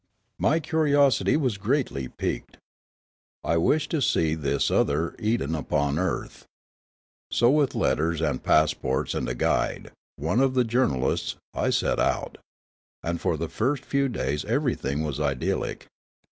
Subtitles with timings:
[0.49, 2.57] My curiosity was greatly piqued.
[3.43, 6.47] I wished to see this other Eden upon earth.
[7.29, 11.99] So with letters and pass ports and a guide, one of the journalists, I set
[11.99, 12.39] out.
[13.03, 15.85] And for the first few days everything was idyllic.